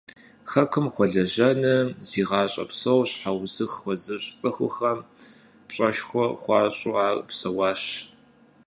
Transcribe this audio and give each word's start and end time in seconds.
Хэкум 0.51 0.87
хуэлэжьэным 0.93 1.87
зи 2.07 2.21
гъащӀэ 2.29 2.63
псор 2.69 3.03
щхьэузыхь 3.09 3.75
хуэзыщӀ 3.81 4.29
цӀыхухэм 4.39 4.99
пщӀэшхуэ 5.67 6.25
хуащӀу 6.41 6.95
ар 7.07 7.17
псэуащ. 7.27 7.81